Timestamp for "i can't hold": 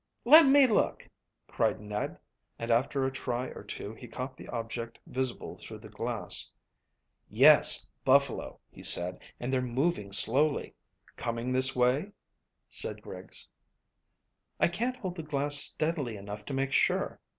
14.59-15.17